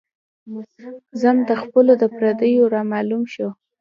[1.21, 3.47] ذم د خپلو د پرديو را معلوم شو